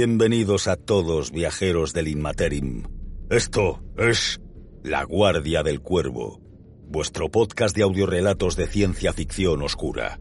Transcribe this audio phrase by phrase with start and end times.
[0.00, 2.84] Bienvenidos a todos, viajeros del Inmaterim.
[3.30, 4.40] Esto es
[4.84, 6.40] La Guardia del Cuervo,
[6.86, 10.20] vuestro podcast de audiorelatos de ciencia ficción oscura,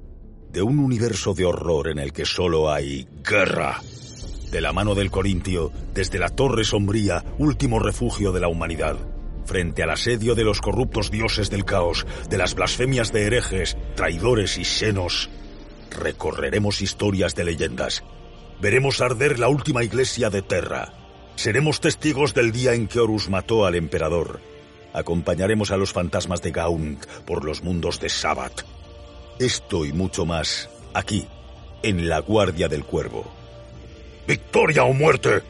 [0.49, 3.79] de un universo de horror en el que solo hay guerra.
[4.49, 8.97] De la mano del Corintio, desde la Torre Sombría, último refugio de la humanidad,
[9.45, 14.57] frente al asedio de los corruptos dioses del caos, de las blasfemias de herejes, traidores
[14.57, 15.29] y senos,
[15.91, 18.03] recorreremos historias de leyendas
[18.59, 20.91] Veremos arder la última iglesia de Terra.
[21.35, 24.39] Seremos testigos del día en que Horus mató al emperador.
[24.93, 28.65] Acompañaremos a los fantasmas de Gaunt por los mundos de Sabbath.
[29.37, 31.27] Esto y mucho más, aquí,
[31.83, 33.25] en la Guardia del Cuervo.
[34.27, 35.43] ¡Victoria o muerte!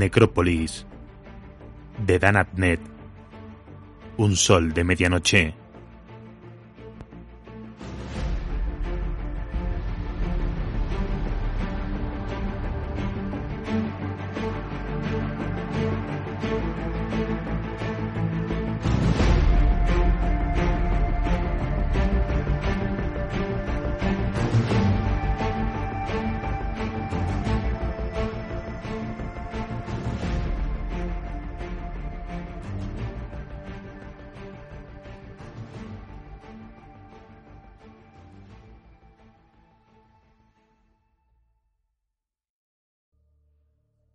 [0.00, 0.86] Necrópolis
[2.06, 2.80] de Danatnet
[4.16, 5.59] Un sol de medianoche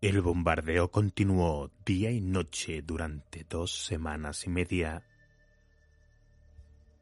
[0.05, 5.03] El bombardeo continuó día y noche durante dos semanas y media.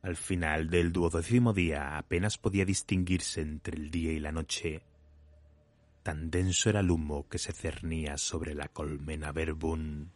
[0.02, 4.86] Al final del duodécimo día apenas podía distinguirse entre el día y la noche.
[6.02, 10.14] Tan denso era el humo que se cernía sobre la colmena Verbun.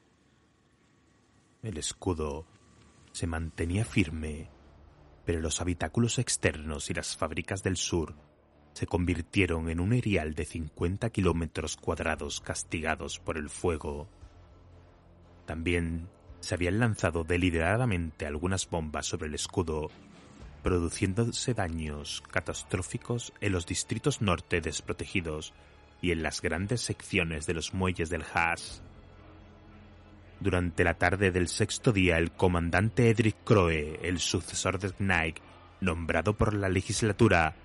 [1.64, 2.48] El escudo
[3.12, 4.50] se mantenía firme,
[5.25, 8.16] pero los habitáculos externos y las fábricas del sur
[8.78, 14.08] se convirtieron en un erial de 50 kilómetros cuadrados castigados por el fuego.
[15.48, 16.08] También
[16.42, 19.90] se habían lanzado deliberadamente algunas bombas sobre el escudo,
[20.62, 25.56] produciéndose daños catastróficos en los distritos norte desprotegidos
[26.00, 28.84] y en las grandes secciones de los muelles del Haas.
[30.40, 35.40] Durante la tarde del sexto día, el comandante Edric Croe, el sucesor de Knight,
[35.82, 37.56] nombrado por la legislatura,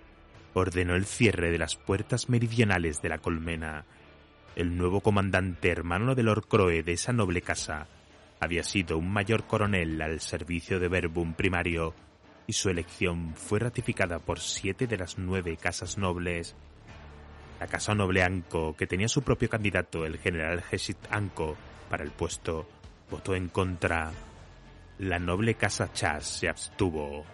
[0.55, 3.85] ordenó el cierre de las puertas meridionales de la colmena.
[4.55, 7.87] El nuevo comandante hermano de Lord Croe de esa noble casa
[8.41, 11.95] había sido un mayor coronel al servicio de Verbum primario
[12.47, 16.57] y su elección fue ratificada por siete de las nueve casas nobles.
[17.61, 21.57] La casa noble Anco, que tenía su propio candidato, el general Hesit Anco,
[21.89, 22.69] para el puesto,
[23.09, 24.11] votó en contra.
[24.99, 27.25] La noble casa Chas se abstuvo.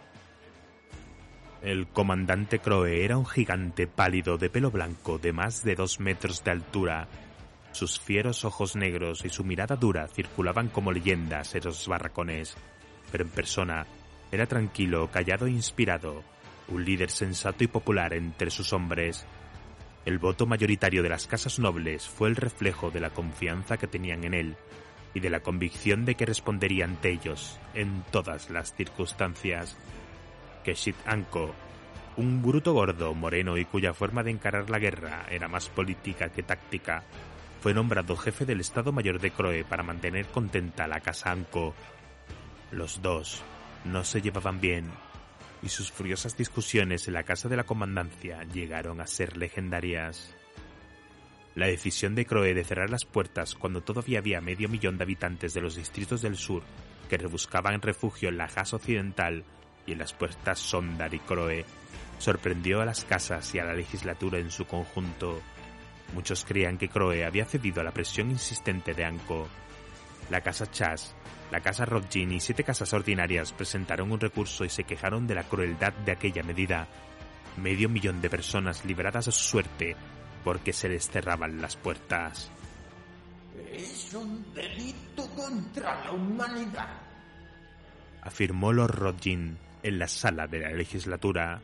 [1.62, 6.44] El comandante Croe era un gigante pálido de pelo blanco de más de dos metros
[6.44, 7.08] de altura.
[7.72, 12.56] Sus fieros ojos negros y su mirada dura circulaban como leyendas en los barracones,
[13.10, 13.86] pero en persona
[14.30, 16.22] era tranquilo, callado e inspirado,
[16.68, 19.26] un líder sensato y popular entre sus hombres.
[20.04, 24.22] El voto mayoritario de las casas nobles fue el reflejo de la confianza que tenían
[24.22, 24.56] en él
[25.12, 29.76] y de la convicción de que respondería ante ellos en todas las circunstancias.
[30.68, 31.54] Keshit Anko,
[32.18, 36.42] un bruto gordo, moreno y cuya forma de encarar la guerra era más política que
[36.42, 37.04] táctica,
[37.62, 41.74] fue nombrado jefe del Estado Mayor de Croe para mantener contenta a la Casa Anko.
[42.70, 43.42] Los dos
[43.86, 44.90] no se llevaban bien
[45.62, 50.36] y sus furiosas discusiones en la casa de la comandancia llegaron a ser legendarias.
[51.54, 55.54] La decisión de Croe de cerrar las puertas cuando todavía había medio millón de habitantes
[55.54, 56.62] de los distritos del sur
[57.08, 59.46] que rebuscaban refugio en la Haas occidental
[59.88, 61.64] y en las puertas Sondar y Croe
[62.18, 65.40] sorprendió a las casas y a la legislatura en su conjunto.
[66.14, 69.48] Muchos creían que Croe había cedido a la presión insistente de Anko.
[70.30, 71.14] La casa Chas,
[71.50, 75.44] la casa Rodgin y siete casas ordinarias presentaron un recurso y se quejaron de la
[75.44, 76.86] crueldad de aquella medida.
[77.56, 79.96] Medio millón de personas liberadas a su suerte
[80.44, 82.50] porque se les cerraban las puertas.
[83.72, 87.08] Es un delito contra la humanidad,
[88.22, 89.58] afirmó Lord Rodgin
[89.88, 91.62] en la sala de la legislatura.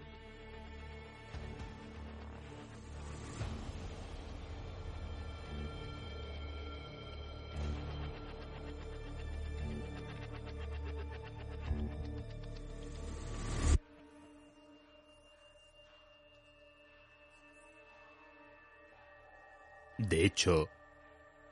[19.99, 20.69] De hecho,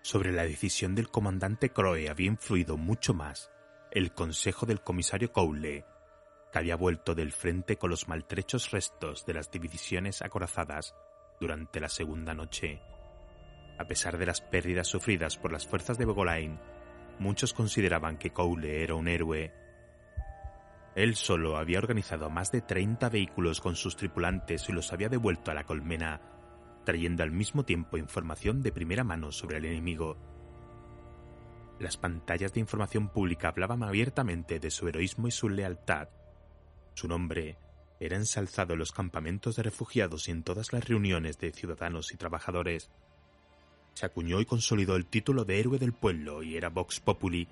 [0.03, 3.51] sobre la decisión del comandante Croe había influido mucho más
[3.93, 5.85] el consejo del comisario Cowley,
[6.53, 10.95] que había vuelto del frente con los maltrechos restos de las divisiones acorazadas
[11.41, 12.81] durante la segunda noche.
[13.79, 16.61] A pesar de las pérdidas sufridas por las fuerzas de Bogolain,
[17.19, 19.53] muchos consideraban que Cowley era un héroe.
[20.95, 25.51] Él solo había organizado más de 30 vehículos con sus tripulantes y los había devuelto
[25.51, 26.21] a la colmena
[26.85, 30.17] trayendo al mismo tiempo información de primera mano sobre el enemigo.
[31.79, 36.09] Las pantallas de información pública hablaban abiertamente de su heroísmo y su lealtad.
[36.95, 37.57] Su nombre
[38.01, 42.17] era ensalzado en los campamentos de refugiados y en todas las reuniones de ciudadanos y
[42.17, 42.91] trabajadores.
[43.95, 47.47] Se acuñó y consolidó el título de héroe del pueblo y era Vox Populi,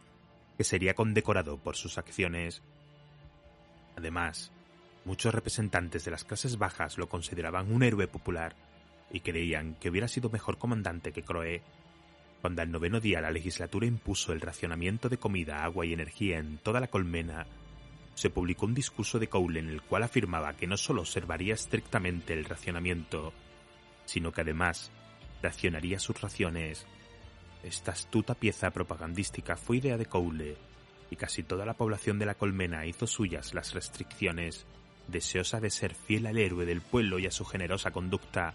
[0.56, 2.62] que sería condecorado por sus acciones.
[3.96, 4.50] Además,
[5.04, 8.56] muchos representantes de las clases bajas lo consideraban un héroe popular
[9.12, 11.62] y creían que hubiera sido mejor comandante que Croe.
[12.40, 16.58] Cuando al noveno día la legislatura impuso el racionamiento de comida, agua y energía en
[16.58, 17.46] toda la colmena,
[18.14, 22.32] se publicó un discurso de Cowley en el cual afirmaba que no solo observaría estrictamente
[22.32, 23.32] el racionamiento,
[24.04, 24.90] sino que además
[25.42, 26.86] racionaría sus raciones.
[27.62, 30.56] Esta astuta pieza propagandística fue idea de Cowley,
[31.10, 34.66] y casi toda la población de la colmena hizo suyas las restricciones,
[35.08, 38.54] deseosa de ser fiel al héroe del pueblo y a su generosa conducta.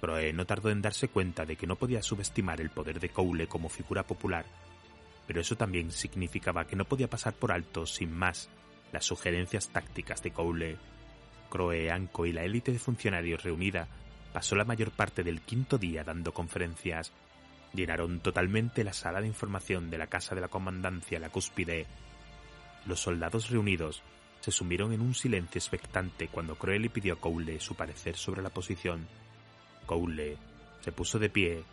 [0.00, 3.46] Croe no tardó en darse cuenta de que no podía subestimar el poder de Cowley
[3.46, 4.46] como figura popular,
[5.26, 8.48] pero eso también significaba que no podía pasar por alto sin más
[8.92, 10.76] las sugerencias tácticas de Cowley.
[11.48, 13.88] Croe, Anko y la élite de funcionarios reunida
[14.32, 17.12] pasó la mayor parte del quinto día dando conferencias.
[17.72, 21.86] Llenaron totalmente la sala de información de la casa de la comandancia la cúspide.
[22.86, 24.02] Los soldados reunidos
[24.40, 28.42] se sumieron en un silencio expectante cuando Croe le pidió a Cowley su parecer sobre
[28.42, 29.06] la posición
[29.90, 30.36] Cowley
[30.80, 31.64] se puso de pie.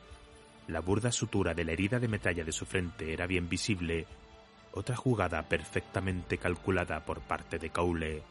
[0.67, 4.07] La burda sutura de la herida de metralla de su frente era bien visible.
[4.73, 8.21] Otra jugada perfectamente calculada por parte de Cowley.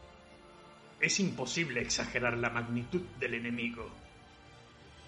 [0.99, 3.89] Es imposible exagerar la magnitud del enemigo,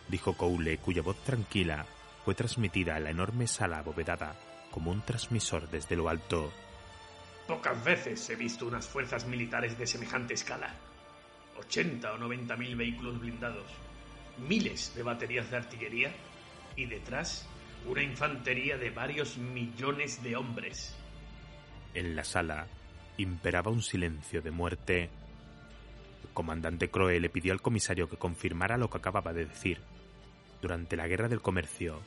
[0.10, 1.86] dijo Cowley, cuya voz tranquila
[2.26, 4.36] fue transmitida a la enorme sala abovedada
[4.72, 6.52] como un transmisor desde lo alto.
[7.48, 10.76] Pocas veces he visto unas fuerzas militares de semejante escala.
[11.58, 13.66] 80 o 90 mil vehículos blindados,
[14.38, 16.12] miles de baterías de artillería
[16.76, 17.48] y detrás
[17.88, 20.96] una infantería de varios millones de hombres.
[21.94, 22.68] En la sala
[23.18, 25.10] imperaba un silencio de muerte.
[26.24, 29.80] El comandante Croe le pidió al comisario que confirmara lo que acababa de decir.
[30.62, 32.00] Durante la Guerra del Comercio,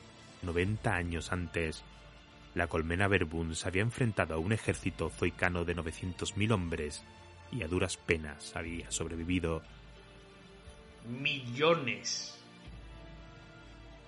[0.43, 1.83] 90 años antes,
[2.55, 7.03] la colmena Verbun se había enfrentado a un ejército zoicano de 900.000 hombres
[7.51, 9.61] y a duras penas había sobrevivido
[11.07, 12.39] millones.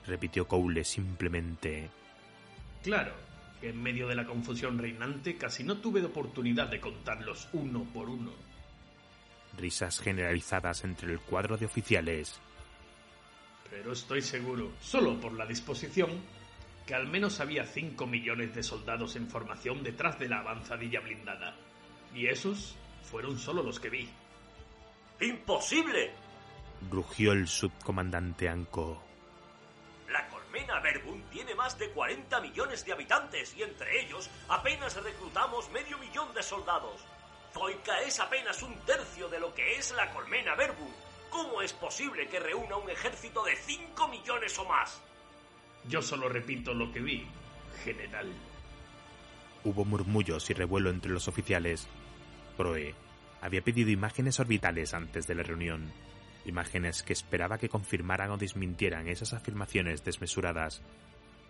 [0.05, 1.89] Repitió Cowley simplemente.
[2.83, 3.13] Claro,
[3.59, 8.09] que en medio de la confusión reinante casi no tuve oportunidad de contarlos uno por
[8.09, 8.31] uno.
[9.57, 12.39] Risas generalizadas entre el cuadro de oficiales.
[13.69, 16.09] Pero estoy seguro, solo por la disposición,
[16.85, 21.55] que al menos había cinco millones de soldados en formación detrás de la avanzadilla blindada.
[22.13, 24.09] Y esos fueron solo los que vi.
[25.21, 26.11] ¡Imposible!
[26.91, 29.04] rugió el subcomandante Anko.
[30.55, 35.69] La colmena Verbun tiene más de 40 millones de habitantes y entre ellos apenas reclutamos
[35.71, 37.01] medio millón de soldados.
[37.53, 40.93] Zoica es apenas un tercio de lo que es la colmena Verbun.
[41.29, 45.01] ¿Cómo es posible que reúna un ejército de 5 millones o más?
[45.89, 47.27] Yo solo repito lo que vi,
[47.83, 48.31] general.
[49.65, 51.85] Hubo murmullos y revuelo entre los oficiales.
[52.55, 52.95] Croe
[53.41, 55.91] había pedido imágenes orbitales antes de la reunión,
[56.45, 60.81] imágenes que esperaba que confirmaran o desmintieran esas afirmaciones desmesuradas,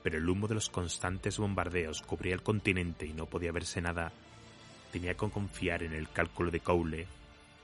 [0.04, 4.12] pero el humo de los constantes bombardeos cubría el continente y no podía verse nada.
[4.92, 7.06] Tenía que confiar en el cálculo de Cowley,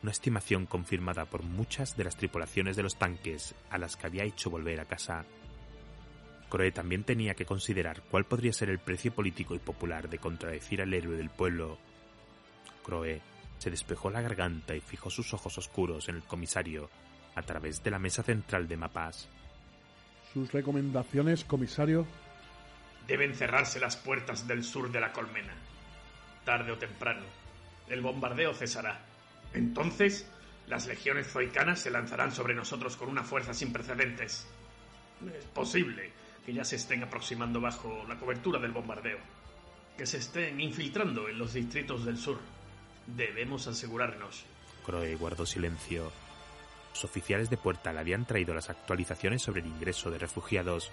[0.03, 4.23] una estimación confirmada por muchas de las tripulaciones de los tanques a las que había
[4.23, 5.25] hecho volver a casa.
[6.49, 10.81] Croe también tenía que considerar cuál podría ser el precio político y popular de contradecir
[10.81, 11.77] al héroe del pueblo.
[12.83, 13.21] Croe
[13.59, 16.89] se despejó la garganta y fijó sus ojos oscuros en el comisario
[17.35, 19.29] a través de la mesa central de mapas.
[20.33, 22.05] ¿Sus recomendaciones, comisario?
[23.07, 25.53] Deben cerrarse las puertas del sur de la colmena.
[26.45, 27.25] Tarde o temprano,
[27.89, 28.99] el bombardeo cesará.
[29.53, 30.29] Entonces,
[30.67, 34.47] las legiones zoicanas se lanzarán sobre nosotros con una fuerza sin precedentes.
[35.37, 36.11] Es posible
[36.45, 39.19] que ya se estén aproximando bajo la cobertura del bombardeo,
[39.97, 42.39] que se estén infiltrando en los distritos del sur.
[43.05, 44.45] Debemos asegurarnos.
[44.85, 46.11] Croe guardó silencio.
[46.91, 50.91] Los oficiales de puerta le habían traído las actualizaciones sobre el ingreso de refugiados,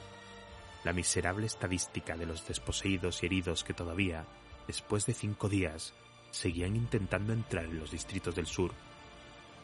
[0.85, 4.25] la miserable estadística de los desposeídos y heridos que todavía,
[4.67, 5.95] después de cinco días,
[6.31, 8.73] seguían intentando entrar en los distritos del sur.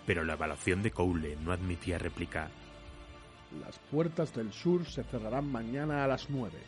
[0.07, 2.51] Pero la evaluación de Coule no admitía réplica.
[3.65, 6.59] Las puertas del sur se cerrarán mañana a las nueve.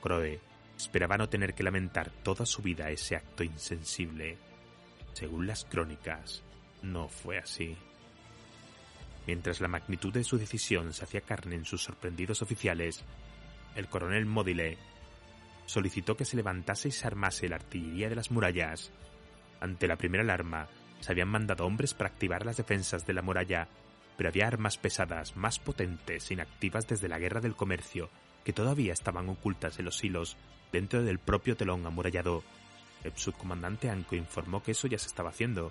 [0.00, 0.40] Croe
[0.76, 4.38] esperaba no tener que lamentar toda su vida ese acto insensible.
[5.12, 6.42] Según las crónicas,
[6.82, 7.76] no fue así.
[9.28, 13.04] Mientras la magnitud de su decisión se hacía carne en sus sorprendidos oficiales,
[13.74, 14.78] el coronel Modile
[15.66, 18.90] solicitó que se levantase y se armase la artillería de las murallas.
[19.60, 20.68] Ante la primera alarma,
[21.00, 23.68] se habían mandado hombres para activar las defensas de la muralla,
[24.16, 28.08] pero había armas pesadas más potentes, inactivas desde la guerra del comercio,
[28.44, 30.38] que todavía estaban ocultas en los hilos
[30.72, 32.44] dentro del propio telón amurallado.
[33.04, 35.70] El subcomandante Anko informó que eso ya se estaba haciendo.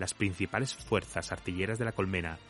[0.00, 2.40] Las principales fuerzas artilleras de la colmena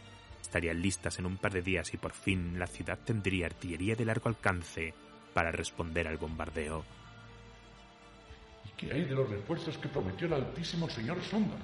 [0.46, 4.04] estarían listas en un par de días y por fin la ciudad tendría artillería de
[4.04, 4.94] largo alcance
[5.34, 6.84] para responder al bombardeo.
[8.64, 11.56] ¿Y qué hay de los refuerzos que prometió el altísimo señor Sonda?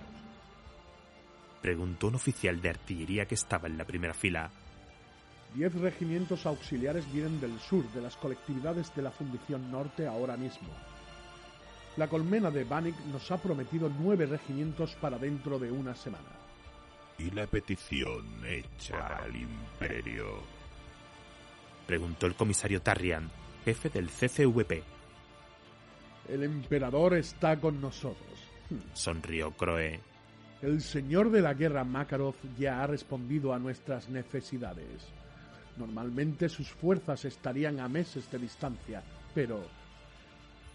[1.63, 4.51] Preguntó un oficial de artillería que estaba en la primera fila.
[5.55, 10.69] Diez regimientos auxiliares vienen del sur de las colectividades de la Fundición Norte ahora mismo.
[11.97, 16.42] La colmena de Banik nos ha prometido nueve regimientos para dentro de una semana.
[17.19, 20.43] ¿Y la petición hecha al imperio?
[21.87, 23.31] Preguntó el comisario Tarrian,
[23.65, 24.83] jefe del CCVP.
[26.29, 28.39] El emperador está con nosotros.
[28.95, 30.01] Sonrió Croe.
[30.63, 35.13] El señor de la guerra Makarov ya ha respondido a nuestras necesidades.
[35.77, 39.03] Normalmente sus fuerzas estarían a meses de distancia,
[39.35, 39.65] pero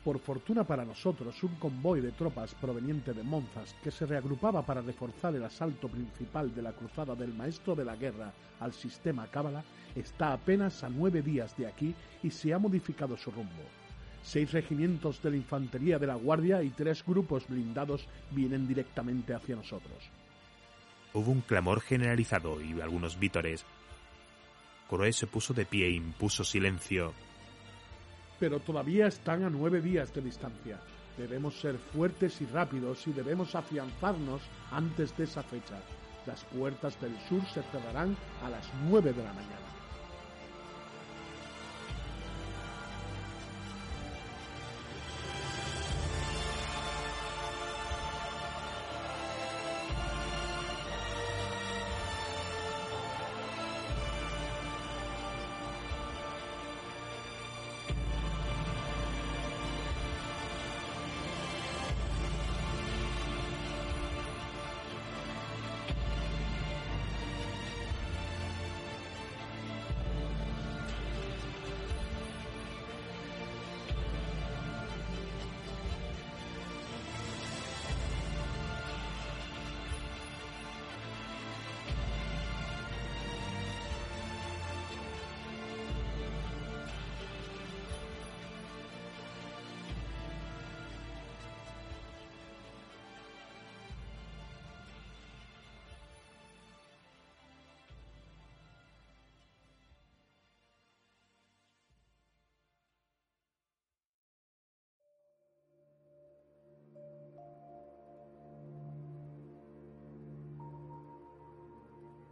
[0.08, 4.80] por fortuna para nosotros, un convoy de tropas proveniente de Monzas que se reagrupaba para
[4.80, 9.66] reforzar el asalto principal de la cruzada del maestro de la guerra al sistema Cábala
[9.98, 13.66] está apenas a nueve días de aquí y se ha modificado su rumbo.
[14.24, 19.58] Seis regimientos de la infantería de la Guardia y tres grupos blindados vienen directamente hacia
[19.58, 20.10] nosotros.
[21.14, 23.66] Hubo un clamor generalizado y algunos vítores.
[24.88, 27.12] Coroé se puso de pie e impuso silencio.
[28.39, 30.79] Pero todavía están a nueve días de distancia.
[31.17, 34.41] Debemos ser fuertes y rápidos y debemos afianzarnos
[34.72, 35.79] antes de esa fecha.
[36.25, 39.76] Las puertas del sur se cerrarán a las nueve de la mañana.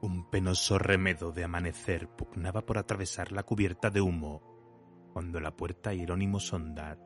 [0.05, 5.95] Un penoso remedo de amanecer pugnaba por atravesar la cubierta de humo, cuando la puerta
[5.95, 7.00] Hierónimo Sondar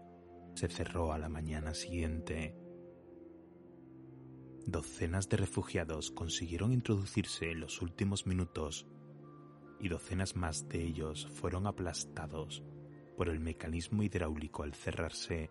[0.53, 2.58] se cerró a la mañana siguiente.
[4.65, 8.86] Docenas de refugiados consiguieron introducirse en los últimos minutos
[9.79, 12.65] y docenas más de ellos fueron aplastados
[13.15, 15.50] por el mecanismo hidráulico al cerrarse.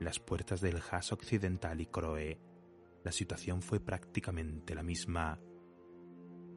[0.00, 2.38] Las puertas del Haas Occidental y Croe,
[3.04, 5.40] la situación fue prácticamente la misma.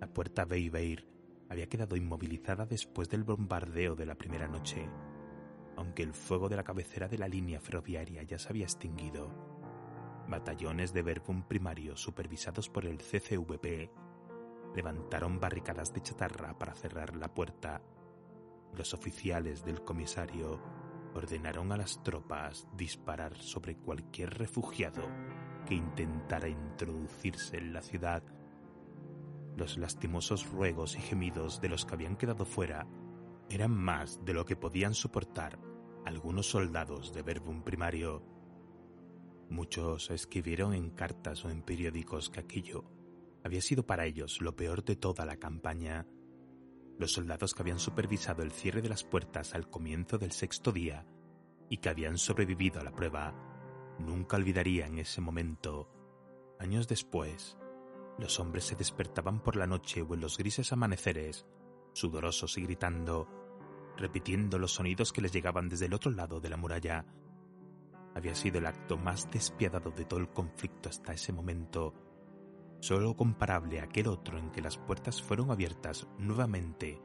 [0.01, 1.07] La puerta Beibeir
[1.47, 4.89] había quedado inmovilizada después del bombardeo de la primera noche,
[5.77, 9.31] aunque el fuego de la cabecera de la línea ferroviaria ya se había extinguido.
[10.27, 13.91] Batallones de Verbum primario supervisados por el CCVP
[14.75, 17.83] levantaron barricadas de chatarra para cerrar la puerta.
[18.73, 20.59] Los oficiales del comisario
[21.13, 25.03] ordenaron a las tropas disparar sobre cualquier refugiado
[25.67, 28.23] que intentara introducirse en la ciudad.
[29.55, 32.87] Los lastimosos ruegos y gemidos de los que habían quedado fuera
[33.49, 35.59] eran más de lo que podían soportar
[36.05, 38.23] algunos soldados de Verbum primario.
[39.49, 42.85] Muchos escribieron en cartas o en periódicos que aquello
[43.43, 46.07] había sido para ellos lo peor de toda la campaña.
[46.97, 51.05] Los soldados que habían supervisado el cierre de las puertas al comienzo del sexto día
[51.69, 53.33] y que habían sobrevivido a la prueba
[53.99, 55.89] nunca olvidarían ese momento.
[56.59, 57.57] Años después,
[58.21, 61.47] los hombres se despertaban por la noche o en los grises amaneceres,
[61.91, 63.27] sudorosos y gritando,
[63.97, 67.03] repitiendo los sonidos que les llegaban desde el otro lado de la muralla.
[68.13, 71.95] Había sido el acto más despiadado de todo el conflicto hasta ese momento,
[72.79, 77.01] solo comparable a aquel otro en que las puertas fueron abiertas nuevamente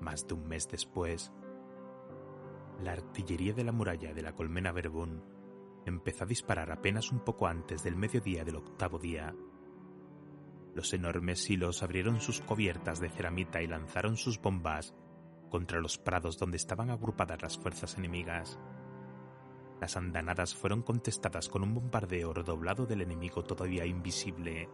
[0.00, 1.32] más de un mes después.
[2.80, 5.20] La artillería de la muralla de la colmena Verbún
[5.84, 9.34] empezó a disparar apenas un poco antes del mediodía del octavo día.
[10.74, 14.94] Los enormes silos abrieron sus cubiertas de ceramita y lanzaron sus bombas
[15.48, 18.58] contra los prados donde estaban agrupadas las fuerzas enemigas.
[19.80, 24.68] Las andanadas fueron contestadas con un bombardeo redoblado del enemigo todavía invisible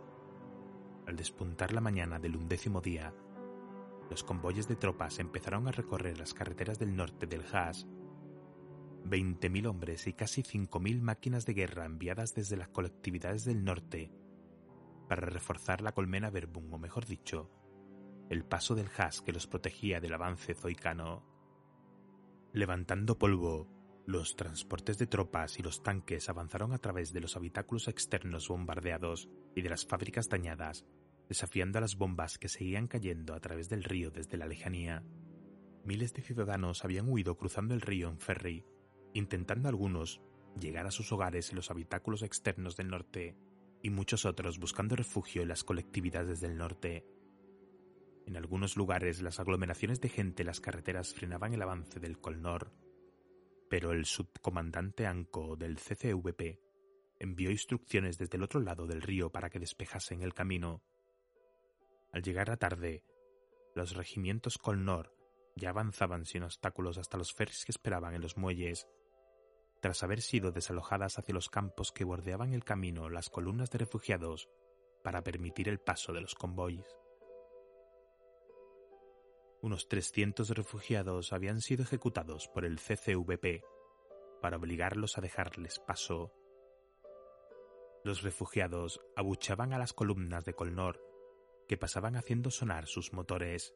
[1.07, 3.15] al despuntar la mañana del undécimo día,
[4.11, 7.87] los convoyes de tropas empezaron a recorrer las carreteras del norte del Haas.
[9.05, 13.65] Veinte mil hombres y casi cinco mil máquinas de guerra enviadas desde las colectividades del
[13.65, 14.11] norte
[15.09, 17.51] para reforzar la colmena Verbum, o mejor dicho,
[18.31, 21.25] el paso del Haas que los protegía del avance zoicano.
[22.53, 23.69] Levantando polvo,
[24.07, 29.29] los transportes de tropas y los tanques avanzaron a través de los habitáculos externos bombardeados
[29.55, 30.87] y de las fábricas dañadas
[31.29, 35.03] desafiando a las bombas que seguían cayendo a través del río desde la lejanía.
[35.85, 38.65] Miles de ciudadanos habían huido cruzando el río en ferry,
[39.13, 40.21] intentando algunos
[40.59, 43.37] llegar a sus hogares en los habitáculos externos del norte
[43.87, 47.07] y muchos otros buscando refugio en las colectividades del norte.
[48.27, 52.73] En algunos lugares las aglomeraciones de gente en las carreteras frenaban el avance del Colnor,
[53.71, 56.61] pero el subcomandante Anco del CCVP
[57.21, 60.83] envió instrucciones desde el otro lado del río para que despejasen el camino
[62.13, 63.05] al llegar la tarde,
[63.77, 65.15] los regimientos Colnor
[65.55, 68.89] ya avanzaban sin obstáculos hasta los ferries que esperaban en los muelles.
[69.81, 74.49] Tras haber sido desalojadas hacia los campos que bordeaban el camino las columnas de refugiados
[75.03, 76.97] para permitir el paso de los convoys.
[79.61, 83.63] Unos 300 refugiados habían sido ejecutados por el CCVP
[84.41, 86.33] para obligarlos a dejarles paso.
[88.05, 91.03] Los refugiados abuchaban a las columnas de Colnor
[91.67, 93.75] que pasaban haciendo sonar sus motores.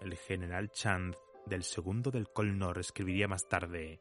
[0.00, 4.00] El general Chand del segundo del Colnor escribiría más tarde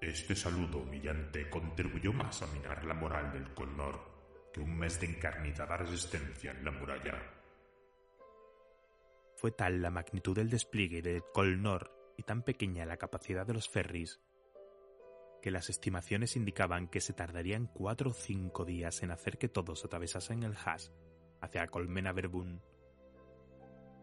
[0.00, 3.98] Este saludo humillante contribuyó más a minar la moral del Colnor
[4.52, 7.14] que un mes de encarnizada resistencia en la muralla.
[9.36, 13.70] Fue tal la magnitud del despliegue del Colnor y tan pequeña la capacidad de los
[13.70, 14.20] ferries
[15.40, 19.84] que las estimaciones indicaban que se tardarían cuatro o cinco días en hacer que todos
[19.84, 20.92] atravesasen el Haas
[21.40, 22.60] hacia Colmena Verbún.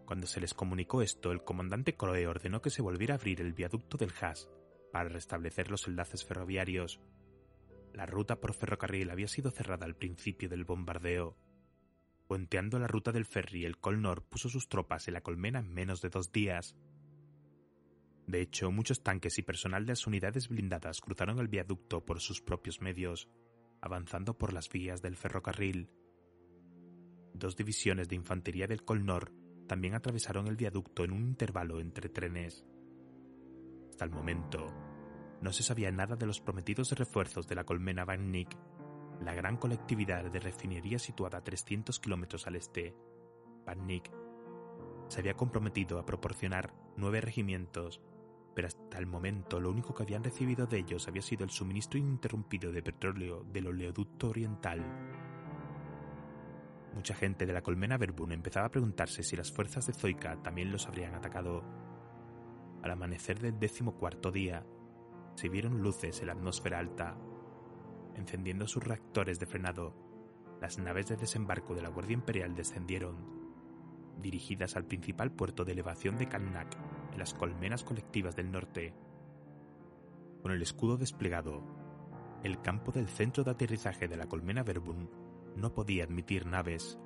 [0.06, 3.54] Cuando se les comunicó esto, el comandante Croe ordenó que se volviera a abrir el
[3.54, 4.50] viaducto del Haas
[4.94, 7.02] para restablecer los enlaces ferroviarios.
[7.92, 11.36] La ruta por ferrocarril había sido cerrada al principio del bombardeo.
[12.28, 16.02] Puenteando la ruta del ferry, el Colnor puso sus tropas en la colmena en menos
[16.02, 16.78] de dos días.
[18.26, 22.42] De hecho, muchos tanques y personal de las unidades blindadas cruzaron el viaducto por sus
[22.42, 23.28] propios medios,
[23.82, 25.90] avanzando por las vías del ferrocarril
[27.34, 29.32] dos divisiones de infantería del Colnor
[29.68, 32.64] también atravesaron el viaducto en un intervalo entre trenes.
[33.94, 34.74] Hasta el momento,
[35.40, 38.58] no se sabía nada de los prometidos refuerzos de la colmena Van Nick,
[39.22, 42.96] la gran colectividad de refinería situada a 300 kilómetros al este.
[43.68, 44.12] Van Nick
[45.10, 48.02] se había comprometido a proporcionar nueve regimientos
[48.56, 52.00] pero hasta el momento lo único que habían recibido de ellos había sido el suministro
[52.00, 54.84] ininterrumpido de petróleo del oleoducto oriental.
[56.96, 60.72] Mucha gente de la colmena Verbun empezaba a preguntarse si las fuerzas de Zoica también
[60.72, 61.83] los habrían atacado.
[62.84, 64.66] Al amanecer del decimocuarto día,
[65.36, 67.18] se vieron luces en la atmósfera alta.
[68.16, 69.96] Encendiendo sus reactores de frenado,
[70.60, 73.16] las naves de desembarco de la Guardia Imperial descendieron,
[74.22, 76.78] dirigidas al principal puerto de elevación de Kannak,
[77.14, 78.94] en las colmenas colectivas del norte.
[80.42, 81.64] Con el escudo desplegado,
[82.44, 85.10] el campo del centro de aterrizaje de la colmena Verbun
[85.56, 87.00] no podía admitir naves.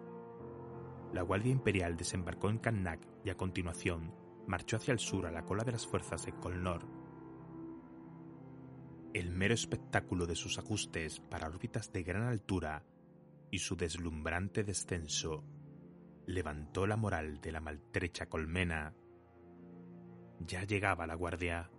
[1.13, 5.43] La Guardia Imperial desembarcó en Kannak y a continuación marchó hacia el sur a la
[5.43, 6.85] cola de las fuerzas de Kolnor.
[9.13, 12.85] El mero espectáculo de sus ajustes para órbitas de gran altura
[13.51, 15.43] y su deslumbrante descenso
[16.25, 18.93] levantó la moral de la maltrecha colmena.
[20.39, 21.71] Ya llegaba la guardia.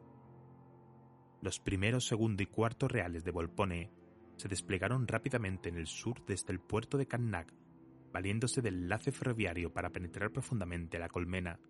[1.43, 3.93] Los primeros, segundo y cuarto reales de Volpone
[4.37, 7.53] se desplegaron rápidamente en el sur desde el puerto de Kannak,
[8.13, 11.61] valiéndose del enlace ferroviario para penetrar profundamente la colmena.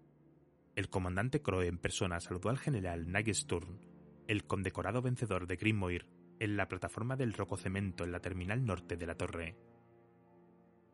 [0.78, 3.80] El comandante Croe en persona saludó al general Nagesturn,
[4.28, 6.06] el condecorado vencedor de Grimoire,
[6.38, 9.56] en la plataforma del rococemento en la terminal norte de la torre.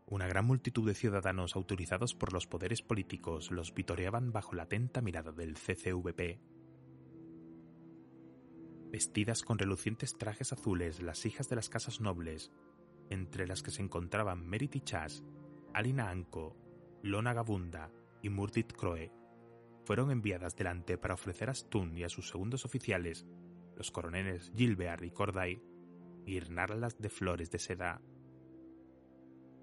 [0.07, 5.03] Una gran multitud de ciudadanos autorizados por los poderes políticos los vitoreaban bajo la atenta
[5.03, 6.41] mirada del CCVP.
[8.91, 12.51] Vestidas con relucientes trajes azules, las hijas de las casas nobles,
[13.11, 15.23] entre las que se encontraban Merity Chas,
[15.75, 16.57] Alina Anko,
[17.03, 17.93] Lona Gabunda
[18.23, 19.13] y Murdit Croe,
[19.85, 23.27] fueron enviadas delante para ofrecer a Stun y a sus segundos oficiales,
[23.77, 25.63] los coroneles Gilbert y Corday,
[26.25, 28.01] guirnarlas de flores de seda.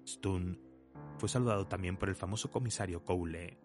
[0.06, 0.60] Stun
[1.18, 3.58] fue saludado también por el famoso comisario Cowley,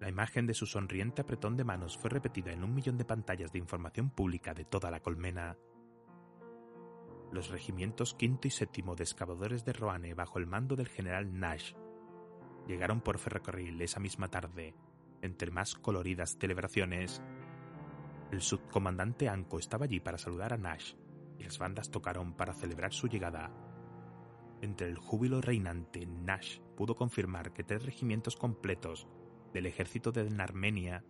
[0.00, 3.50] la imagen de su sonriente apretón de manos fue repetida en un millón de pantallas
[3.50, 5.56] de información pública de toda la colmena.
[7.32, 11.74] Los regimientos quinto y séptimo de excavadores de Roane bajo el mando del general Nash
[12.68, 14.74] llegaron por ferrocarril esa misma tarde,
[15.22, 17.22] entre más coloridas celebraciones.
[18.30, 20.94] El subcomandante Anko estaba allí para saludar a Nash
[21.38, 23.50] y las bandas tocaron para celebrar su llegada.
[24.60, 29.06] Entre el júbilo reinante, Nash pudo confirmar que tres regimientos completos
[29.52, 31.04] del ejército de Armenia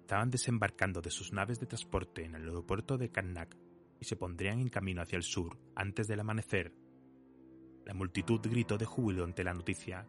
[0.00, 3.56] estaban desembarcando de sus naves de transporte en el aeropuerto de Karnak
[4.00, 6.74] y se pondrían en camino hacia el sur antes del amanecer.
[7.84, 10.06] La multitud gritó de júbilo ante la noticia,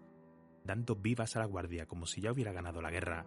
[0.63, 3.25] dando vivas a la guardia como si ya hubiera ganado la guerra.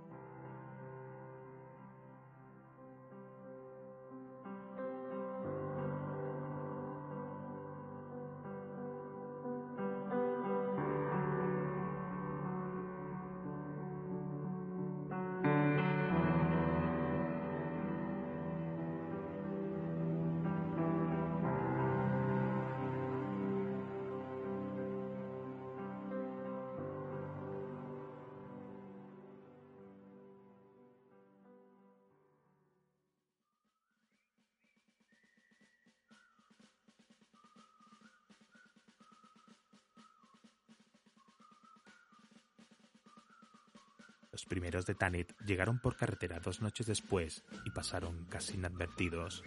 [44.83, 49.45] De Tanit llegaron por carretera dos noches después y pasaron casi inadvertidos.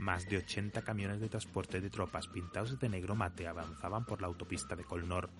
[0.00, 4.26] Más de 80 camiones de transporte de tropas pintados de negro mate avanzaban por la
[4.26, 5.30] autopista de Colnor.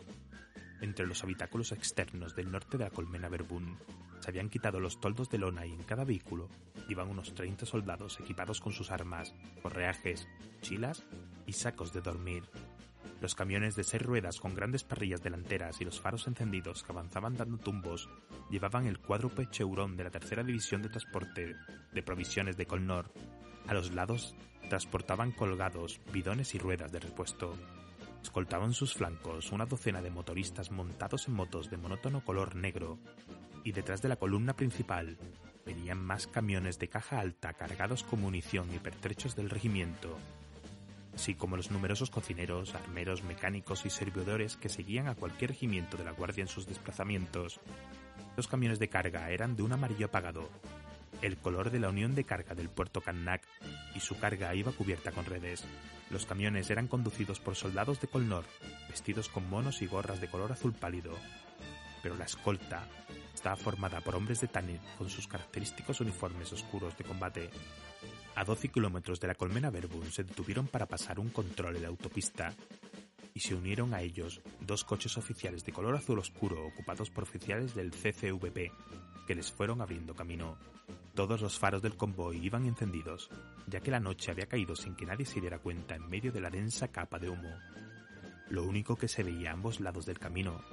[0.80, 3.76] Entre los habitáculos externos del norte de la colmena Verbún
[4.20, 6.48] se habían quitado los toldos de lona y en cada vehículo
[6.88, 10.28] iban unos 30 soldados equipados con sus armas, correajes,
[10.60, 11.04] chilas
[11.44, 12.44] y sacos de dormir.
[13.20, 17.36] Los camiones de seis ruedas con grandes parrillas delanteras y los faros encendidos que avanzaban
[17.36, 18.08] dando tumbos
[18.50, 21.54] llevaban el cuádruple cheurón de la tercera división de transporte
[21.92, 23.12] de provisiones de Colnor.
[23.66, 24.34] A los lados
[24.70, 27.54] transportaban colgados bidones y ruedas de repuesto.
[28.22, 32.98] Escoltaban sus flancos una docena de motoristas montados en motos de monótono color negro,
[33.64, 35.18] y detrás de la columna principal
[35.66, 40.16] venían más camiones de caja alta cargados con munición y pertrechos del regimiento,
[41.20, 46.04] así como los numerosos cocineros, armeros, mecánicos y servidores que seguían a cualquier regimiento de
[46.04, 47.60] la Guardia en sus desplazamientos.
[48.38, 50.48] Los camiones de carga eran de un amarillo apagado,
[51.20, 53.42] el color de la unión de carga del puerto Kannak,
[53.94, 55.66] y su carga iba cubierta con redes.
[56.08, 58.46] Los camiones eran conducidos por soldados de Colnor,
[58.88, 61.14] vestidos con monos y gorras de color azul pálido.
[62.02, 62.88] Pero la escolta
[63.34, 67.50] estaba formada por hombres de Tanit con sus característicos uniformes oscuros de combate,
[68.40, 72.54] a 12 kilómetros de la colmena Verbun se detuvieron para pasar un control la autopista
[73.34, 77.74] y se unieron a ellos dos coches oficiales de color azul oscuro ocupados por oficiales
[77.74, 78.72] del CCVP
[79.26, 80.56] que les fueron abriendo camino.
[81.14, 83.28] Todos los faros del convoy iban encendidos,
[83.66, 86.40] ya que la noche había caído sin que nadie se diera cuenta en medio de
[86.40, 87.54] la densa capa de humo.
[88.48, 90.64] Lo único que se veía a ambos lados del camino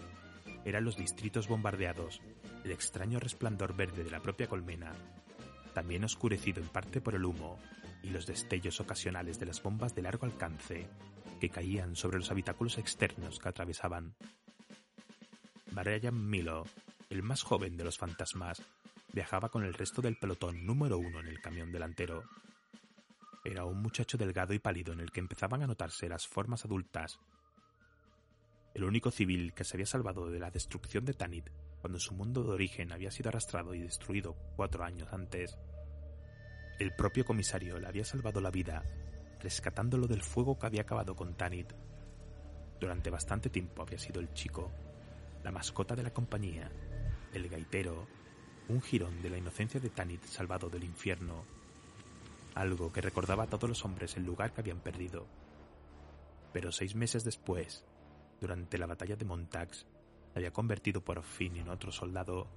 [0.63, 2.21] eran los distritos bombardeados,
[2.63, 4.93] el extraño resplandor verde de la propia colmena,
[5.77, 7.59] también oscurecido en parte por el humo
[8.01, 10.89] y los destellos ocasionales de las bombas de largo alcance
[11.39, 14.15] que caían sobre los habitáculos externos que atravesaban.
[15.69, 16.65] Brian Milo,
[17.11, 18.59] el más joven de los fantasmas,
[19.13, 22.23] viajaba con el resto del pelotón número uno en el camión delantero.
[23.45, 27.19] Era un muchacho delgado y pálido en el que empezaban a notarse las formas adultas.
[28.73, 32.43] El único civil que se había salvado de la destrucción de Tanit cuando su mundo
[32.43, 35.57] de origen había sido arrastrado y destruido cuatro años antes.
[36.79, 38.83] El propio comisario le había salvado la vida,
[39.39, 41.73] rescatándolo del fuego que había acabado con Tanit.
[42.79, 44.71] Durante bastante tiempo había sido el chico,
[45.43, 46.71] la mascota de la compañía,
[47.33, 48.07] el gaitero,
[48.69, 51.45] un jirón de la inocencia de Tanit salvado del infierno,
[52.53, 55.27] algo que recordaba a todos los hombres el lugar que habían perdido.
[56.53, 57.85] Pero seis meses después,
[58.41, 59.85] durante la batalla de Montax,
[60.35, 62.47] había convertido por fin en otro soldado.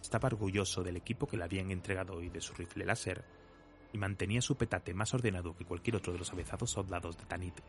[0.00, 3.24] Estaba orgulloso del equipo que le habían entregado y de su rifle láser,
[3.92, 7.60] y mantenía su petate más ordenado que cualquier otro de los avezados soldados de Tanit.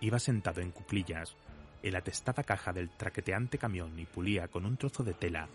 [0.00, 1.36] Iba sentado en cuclillas
[1.82, 5.48] en la testada caja del traqueteante camión y pulía con un trozo de tela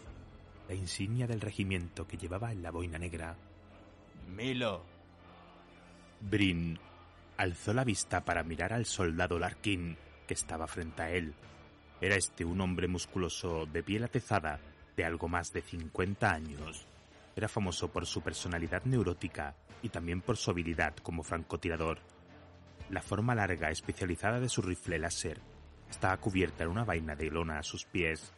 [0.70, 3.36] la insignia del regimiento que llevaba en la boina negra.
[4.28, 4.86] Milo.
[6.22, 6.78] Brin
[7.38, 11.34] alzó la vista para mirar al soldado Larkin que estaba frente a él.
[12.02, 14.60] Era este un hombre musculoso de piel atezada
[14.96, 16.86] de algo más de 50 años.
[17.36, 22.00] Era famoso por su personalidad neurótica y también por su habilidad como francotirador.
[22.90, 25.42] La forma larga especializada de su rifle láser
[25.90, 28.34] estaba cubierta en una vaina de lona a sus pies.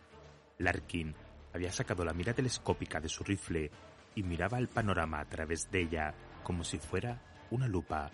[0.58, 1.16] Larkin
[1.54, 3.72] había sacado la mira telescópica de su rifle
[4.16, 7.22] y miraba el panorama a través de ella como si fuera
[7.52, 8.10] una lupa.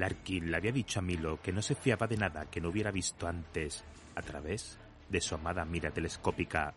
[0.00, 2.90] Larkin le había dicho a Milo que no se fiaba de nada que no hubiera
[2.90, 3.84] visto antes
[4.14, 4.78] a través
[5.10, 6.72] de su amada mira telescópica.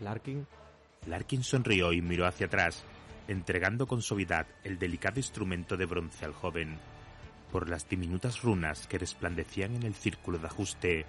[0.00, 0.44] Larkin.
[1.06, 2.84] Larkin sonrió y miró hacia atrás,
[3.28, 6.76] entregando con suavidad el delicado instrumento de bronce al joven.
[7.52, 11.06] Por las diminutas runas que resplandecían en el círculo de ajuste,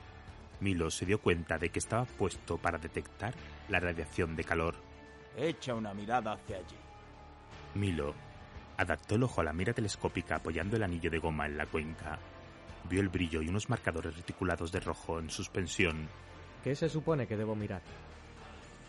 [0.60, 3.34] Milo se dio cuenta de que estaba puesto para detectar
[3.68, 4.76] la radiación de calor.
[5.36, 6.78] Echa una mirada hacia allí.
[7.74, 8.27] Milo
[8.78, 12.20] adaptó el ojo a la mira telescópica apoyando el anillo de goma en la cuenca.
[12.90, 16.08] Vio el brillo y unos marcadores reticulados de rojo en suspensión.
[16.64, 17.82] ¿Qué se supone que debo mirar?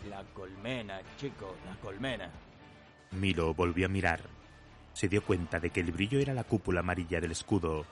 [0.09, 2.29] La colmena, chico, la colmena.
[3.11, 4.21] Milo volvió a mirar.
[4.93, 7.85] Se dio cuenta de que el brillo era la cúpula amarilla del escudo,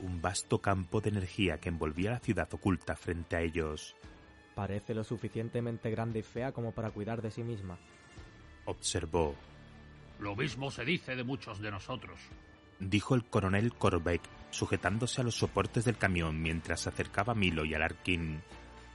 [0.00, 3.94] un vasto campo de energía que envolvía la ciudad oculta frente a ellos.
[4.54, 7.78] Parece lo suficientemente grande y fea como para cuidar de sí misma.
[8.64, 9.34] Observó.
[10.20, 12.20] Lo mismo se dice de muchos de nosotros.
[12.78, 17.64] Dijo el coronel Corbeck, sujetándose a los soportes del camión mientras se acercaba a Milo
[17.64, 18.42] y a Larkin.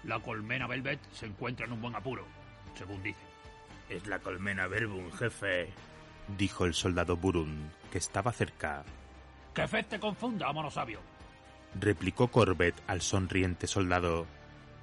[0.04, 2.26] La colmena Velvet se encuentra en un buen apuro,
[2.76, 3.20] según dice.
[3.90, 5.70] Es la colmena Verbum, jefe.
[6.38, 8.84] Dijo el soldado Burun, que estaba cerca.
[9.54, 11.00] Que Fed te confunda, mono sabio.
[11.80, 14.28] Replicó Corbett al sonriente soldado.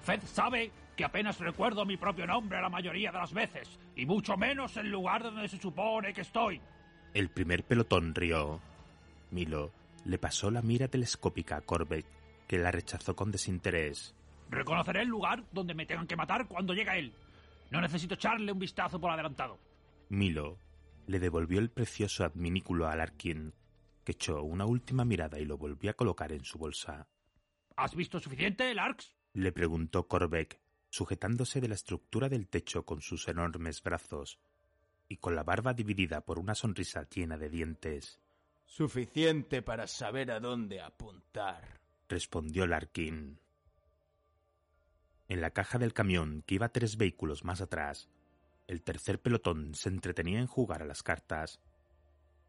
[0.03, 4.37] Fed sabe que apenas recuerdo mi propio nombre la mayoría de las veces, y mucho
[4.37, 6.61] menos el lugar donde se supone que estoy.
[7.15, 8.61] El primer pelotón rió.
[9.31, 9.73] Milo
[10.05, 12.07] le pasó la mira telescópica a Corbett,
[12.47, 14.15] que la rechazó con desinterés.
[14.51, 17.15] Reconoceré el lugar donde me tengan que matar cuando llegue él.
[17.71, 19.59] No necesito echarle un vistazo por adelantado.
[20.09, 20.59] Milo
[21.07, 23.55] le devolvió el precioso adminículo a Larkin,
[24.05, 27.09] que echó una última mirada y lo volvió a colocar en su bolsa.
[27.77, 29.15] ¿Has visto suficiente, Larks?
[29.35, 30.61] Le preguntó Corbeck,
[30.93, 34.39] sujetándose de la estructura del techo con sus enormes brazos
[35.09, 38.21] y con la barba dividida por una sonrisa llena de dientes.
[38.67, 43.41] Suficiente para saber a dónde apuntar, respondió Larkin.
[45.29, 48.11] En la caja del camión, que iba tres vehículos más atrás,
[48.67, 51.59] el tercer pelotón se entretenía en jugar a las cartas.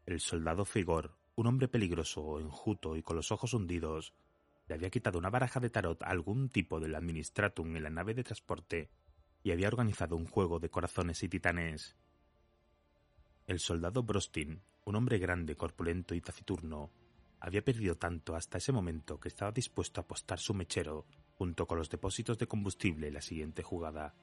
[0.04, 4.12] El soldado Figor, un hombre peligroso, enjuto y con los ojos hundidos,
[4.66, 8.14] le había quitado una baraja de tarot a algún tipo del administratum en la nave
[8.14, 8.90] de transporte
[9.42, 11.96] y había organizado un juego de corazones y titanes.
[13.46, 16.90] El soldado Brostin, un hombre grande, corpulento y taciturno,
[17.40, 21.04] había perdido tanto hasta ese momento que estaba dispuesto a apostar su mechero
[21.36, 24.14] junto con los depósitos de combustible en la siguiente jugada.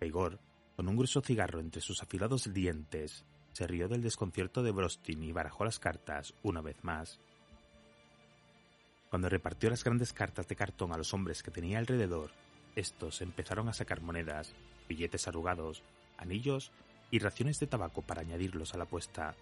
[0.00, 0.40] Igor,
[0.74, 5.32] con un grueso cigarro entre sus afilados dientes, se rió del desconcierto de Brostin y
[5.32, 7.20] barajó las cartas una vez más.
[9.10, 12.30] Cuando repartió las grandes cartas de cartón a los hombres que tenía alrededor,
[12.76, 14.54] estos empezaron a sacar monedas,
[14.88, 15.82] billetes arrugados,
[16.18, 16.70] anillos
[17.10, 19.34] y raciones de tabaco para añadirlos a la apuesta.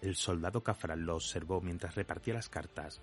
[0.00, 3.00] El soldado Cafran lo observó mientras repartía las cartas.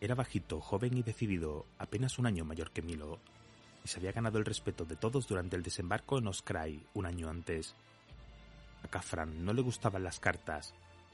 [0.00, 3.18] Era bajito, joven y decidido, apenas un año mayor que Milo,
[3.84, 7.28] y se había ganado el respeto de todos durante el desembarco en Oscray un año
[7.28, 7.74] antes.
[8.82, 10.72] A Cafran no le gustaban las cartas,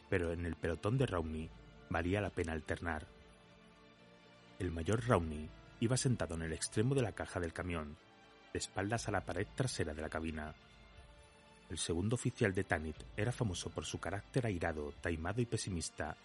[0.08, 1.50] pero en el pelotón de Rowney
[1.94, 3.06] valía la pena alternar.
[4.58, 7.96] El mayor Rowney iba sentado en el extremo de la caja del camión,
[8.52, 10.52] de espaldas a la pared trasera de la cabina.
[11.70, 16.16] El segundo oficial de Tanit era famoso por su carácter airado, taimado y pesimista.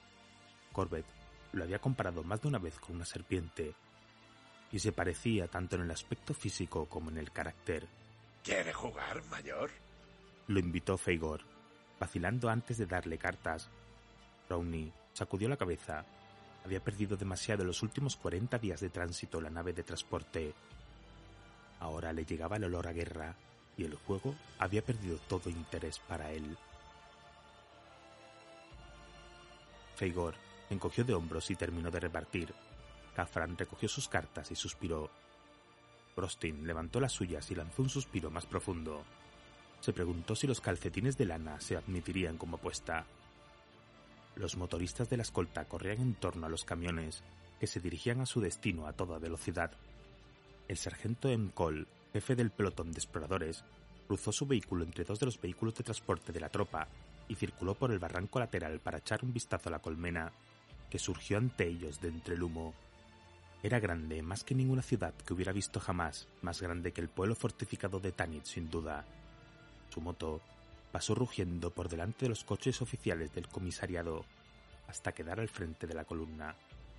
[0.71, 1.05] Corbett
[1.51, 3.75] lo había comparado más de una vez con una serpiente,
[4.71, 7.87] y se parecía tanto en el aspecto físico como en el carácter.
[8.43, 9.69] ¿Quiere jugar, mayor?
[10.47, 11.41] Lo invitó Feigor,
[11.99, 13.69] vacilando antes de darle cartas.
[14.49, 16.05] Rowney sacudió la cabeza.
[16.63, 20.53] Había perdido demasiado en los últimos 40 días de tránsito la nave de transporte.
[21.81, 23.35] Ahora le llegaba el olor a guerra
[23.75, 26.57] y el juego había perdido todo interés para él.
[29.97, 30.35] Feigor
[30.69, 32.53] encogió de hombros y terminó de repartir.
[33.13, 35.09] Cafran recogió sus cartas y suspiró.
[36.15, 39.03] Brostin levantó las suyas y lanzó un suspiro más profundo.
[39.81, 43.05] Se preguntó si los calcetines de lana se admitirían como apuesta.
[44.39, 47.23] Los motoristas de la escolta corrían en torno a los camiones,
[47.59, 49.71] que se dirigían a su destino a toda velocidad.
[50.69, 51.51] El sargento M.
[51.53, 53.65] Cole, jefe del pelotón de exploradores,
[54.07, 56.87] cruzó su vehículo entre dos de los vehículos de transporte de la tropa
[57.27, 60.31] y circuló por el barranco lateral para echar un vistazo a la colmena,
[60.89, 62.73] que surgió ante ellos de entre el humo.
[63.61, 67.35] Era grande, más que ninguna ciudad que hubiera visto jamás, más grande que el pueblo
[67.35, 69.03] fortificado de Tanit, sin duda.
[69.89, 70.39] Su moto
[70.91, 74.25] pasó rugiendo por delante de los coches oficiales del comisariado
[74.87, 76.55] hasta quedar al frente de la columna,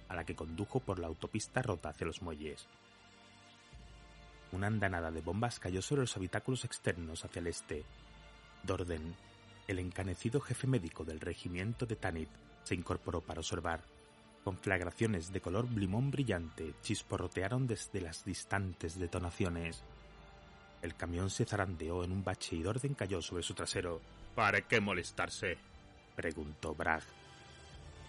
[0.09, 2.66] a la que condujo por la autopista rota hacia los muelles.
[4.53, 7.85] Una andanada de bombas cayó sobre los habitáculos externos hacia el este.
[8.62, 9.14] Dorden,
[9.68, 12.29] el encanecido jefe médico del regimiento de Tanit,
[12.62, 13.83] se incorporó para observar.
[14.44, 19.85] Conflagraciones de color blimón brillante chisporrotearon desde las distantes detonaciones.
[20.83, 24.01] El camión se zarandeó en un bache y Dorden cayó sobre su trasero.
[24.35, 25.59] ¿Para qué molestarse?
[26.16, 27.05] preguntó Bragg.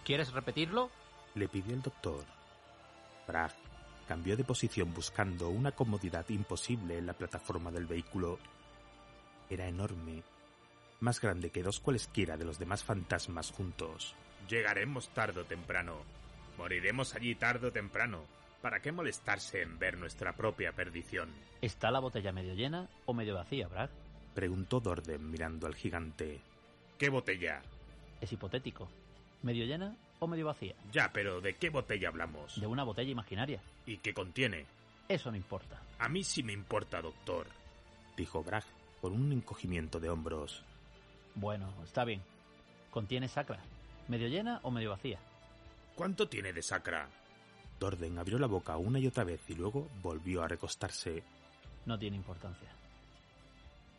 [0.04, 0.90] ¿Quieres repetirlo?
[1.34, 2.24] le pidió el doctor.
[3.26, 3.52] Bragg
[4.08, 8.38] cambió de posición buscando una comodidad imposible en la plataforma del vehículo.
[9.48, 10.22] Era enorme,
[11.00, 14.14] más grande que dos cualesquiera de los demás fantasmas juntos.
[14.48, 16.02] Llegaremos tarde o temprano.
[16.58, 18.24] Moriremos allí tarde o temprano.
[18.62, 21.28] ¿Para qué molestarse en ver nuestra propia perdición?
[21.60, 23.90] ¿Está la botella medio llena o medio vacía, Bragg?
[24.34, 26.40] Preguntó Dorden mirando al gigante.
[26.96, 27.60] ¿Qué botella?
[28.20, 28.88] Es hipotético.
[29.42, 30.76] ¿Medio llena o medio vacía?
[30.92, 32.60] Ya, pero ¿de qué botella hablamos?
[32.60, 33.60] De una botella imaginaria.
[33.84, 34.66] ¿Y qué contiene?
[35.08, 35.82] Eso no importa.
[35.98, 37.48] A mí sí me importa, doctor.
[38.16, 38.64] Dijo Bragg
[39.00, 40.62] con un encogimiento de hombros.
[41.34, 42.22] Bueno, está bien.
[42.92, 43.58] Contiene sacra.
[44.06, 45.18] ¿Medio llena o medio vacía?
[45.96, 47.08] ¿Cuánto tiene de sacra?
[47.82, 51.20] Dorden abrió la boca una y otra vez y luego volvió a recostarse.
[51.84, 52.68] No tiene importancia.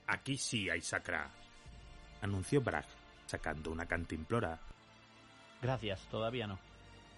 [0.08, 1.30] Aquí sí hay sacra,
[2.22, 2.86] anunció Bragg,
[3.26, 4.58] sacando una cantimplora.
[5.62, 6.60] Gracias, todavía no,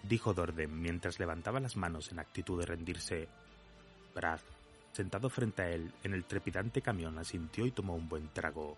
[0.02, 3.28] dijo Dorden mientras levantaba las manos en actitud de rendirse.
[4.12, 4.40] Bragg,
[4.90, 8.76] sentado frente a él en el trepidante camión, asintió y tomó un buen trago.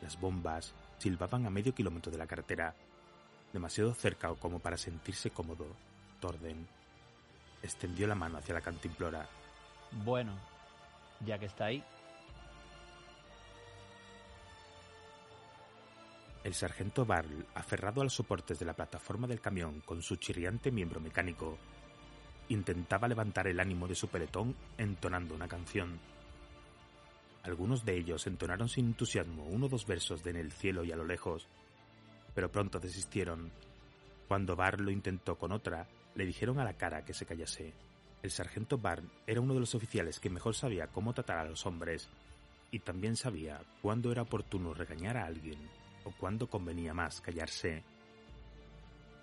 [0.00, 2.72] Las bombas silbaban a medio kilómetro de la carretera,
[3.52, 5.66] demasiado cerca como para sentirse cómodo.
[6.20, 6.66] Dorden
[7.62, 9.28] extendió la mano hacia la cantimplora.
[10.04, 10.32] Bueno,
[11.24, 11.82] ya que está ahí.
[16.44, 20.70] El sargento Barl, aferrado a los soportes de la plataforma del camión con su chirriante
[20.70, 21.58] miembro mecánico,
[22.48, 25.98] intentaba levantar el ánimo de su peletón entonando una canción.
[27.42, 30.92] Algunos de ellos entonaron sin entusiasmo uno o dos versos de En el cielo y
[30.92, 31.48] a lo lejos,
[32.34, 33.50] pero pronto desistieron.
[34.28, 37.72] Cuando Barr lo intentó con otra, le dijeron a la cara que se callase.
[38.22, 41.64] El sargento Barn era uno de los oficiales que mejor sabía cómo tratar a los
[41.66, 42.08] hombres,
[42.70, 45.58] y también sabía cuándo era oportuno regañar a alguien
[46.04, 47.84] o cuándo convenía más callarse.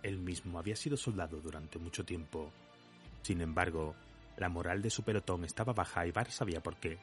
[0.02, 2.52] Él mismo había sido soldado durante mucho tiempo.
[3.22, 3.96] Sin embargo,
[4.38, 6.98] la moral de su pelotón estaba baja y Barr sabía por qué.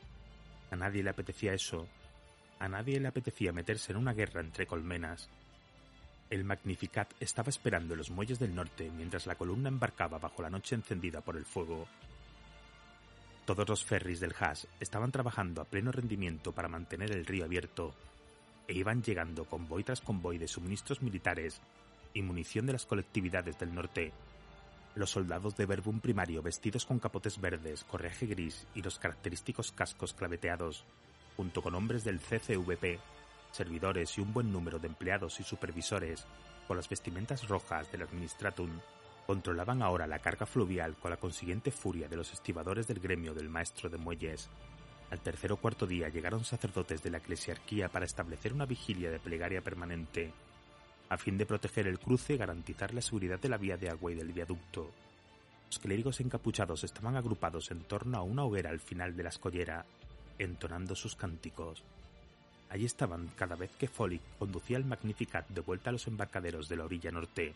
[0.71, 1.87] A nadie le apetecía eso.
[2.59, 5.31] A nadie le apetecía meterse en una guerra entre colmenas.
[6.31, 10.51] El Magnificat estaba esperando en los muelles del norte mientras la columna embarcaba bajo la
[10.51, 11.89] noche encendida por el fuego.
[13.45, 17.93] Todos los ferries del Haas estaban trabajando a pleno rendimiento para mantener el río abierto
[18.69, 21.61] e iban llegando convoy tras convoy de suministros militares
[22.15, 24.13] y munición de las colectividades del norte.
[24.95, 30.13] Los soldados de Verbum primario vestidos con capotes verdes, correaje gris y los característicos cascos
[30.13, 30.85] claveteados
[31.37, 33.01] junto con hombres del CCVP,
[33.53, 36.27] servidores y un buen número de empleados y supervisores,
[36.67, 38.71] con las vestimentas rojas del Administratum,
[39.27, 43.49] controlaban ahora la carga fluvial con la consiguiente furia de los estibadores del gremio del
[43.49, 44.49] maestro de muelles.
[45.11, 49.19] Al tercer o cuarto día llegaron sacerdotes de la eclesiarquía para establecer una vigilia de
[49.19, 50.33] plegaria permanente,
[51.09, 54.13] a fin de proteger el cruce y garantizar la seguridad de la vía de agua
[54.13, 54.91] y del viaducto.
[55.67, 59.87] Los clérigos encapuchados estaban agrupados en torno a una hoguera al final de la escollera,
[60.39, 61.85] entonando sus cánticos.
[62.71, 66.77] Allí estaban cada vez que Folic conducía el Magnificat de vuelta a los embarcaderos de
[66.77, 67.53] la orilla norte.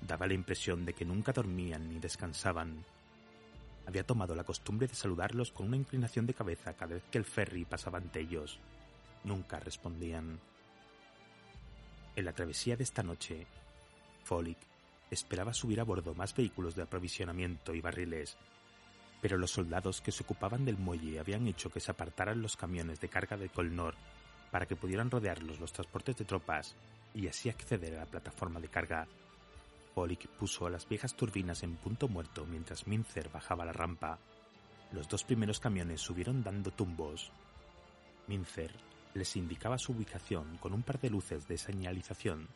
[0.00, 2.84] Daba la impresión de que nunca dormían ni descansaban.
[3.84, 7.24] Había tomado la costumbre de saludarlos con una inclinación de cabeza cada vez que el
[7.24, 8.60] ferry pasaba ante ellos.
[9.24, 10.38] Nunca respondían.
[12.14, 13.46] En la travesía de esta noche,
[14.22, 14.58] Folic
[15.10, 18.36] esperaba subir a bordo más vehículos de aprovisionamiento y barriles,
[19.22, 23.00] pero los soldados que se ocupaban del muelle habían hecho que se apartaran los camiones
[23.00, 23.94] de carga de Colnor
[24.50, 26.74] para que pudieran rodearlos los transportes de tropas
[27.14, 29.06] y así acceder a la plataforma de carga.
[29.94, 34.18] Folic puso a las viejas turbinas en punto muerto mientras Mincer bajaba la rampa.
[34.90, 37.30] Los dos primeros camiones subieron dando tumbos.
[38.26, 38.72] Mincer
[39.14, 42.48] les indicaba su ubicación con un par de luces de señalización.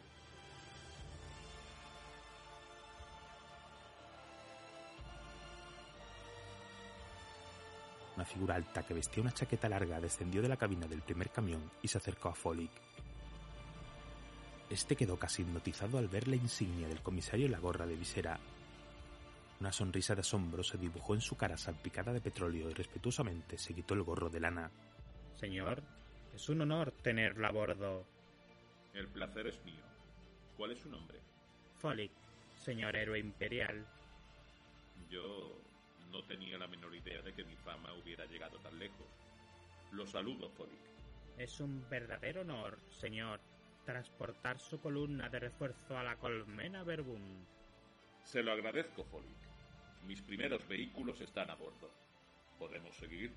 [8.16, 11.70] Una figura alta que vestía una chaqueta larga descendió de la cabina del primer camión
[11.82, 12.70] y se acercó a Folic.
[14.70, 18.40] Este quedó casi hipnotizado al ver la insignia del comisario y la gorra de visera.
[19.60, 23.74] Una sonrisa de asombro se dibujó en su cara salpicada de petróleo y respetuosamente se
[23.74, 24.70] quitó el gorro de lana.
[25.38, 25.82] Señor,
[26.34, 28.04] es un honor tenerlo a bordo.
[28.94, 29.84] El placer es mío.
[30.56, 31.18] ¿Cuál es su nombre?
[31.78, 32.12] Folic,
[32.54, 33.86] señor héroe imperial.
[35.10, 35.65] Yo
[36.10, 39.06] no tenía la menor idea de que mi fama hubiera llegado tan lejos.
[39.92, 40.80] Lo saludo, Folic.
[41.38, 43.40] Es un verdadero honor, señor,
[43.84, 47.44] transportar su columna de refuerzo a la colmena Verbum.
[48.24, 49.36] Se lo agradezco, Folic.
[50.06, 51.90] Mis primeros vehículos están a bordo.
[52.58, 53.32] ¿Podemos seguir?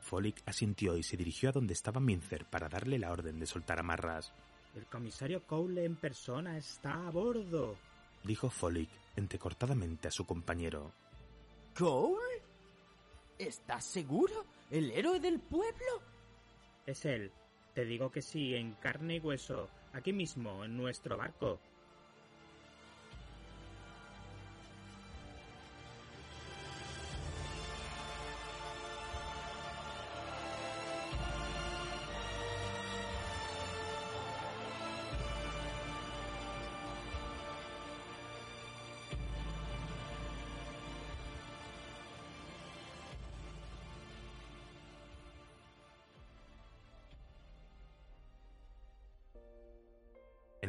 [0.00, 3.78] Folic asintió y se dirigió a donde estaba Mincer para darle la orden de soltar
[3.80, 4.32] amarras.
[4.74, 7.76] El comisario Cole en persona está a bordo,
[8.24, 10.92] dijo Folic entrecortadamente a su compañero.
[11.76, 12.42] ¿Cole?
[13.38, 14.44] ¿Estás seguro?
[14.70, 16.02] ¿El héroe del pueblo?
[16.86, 17.32] Es él.
[17.74, 21.60] Te digo que sí, en carne y hueso, aquí mismo, en nuestro barco.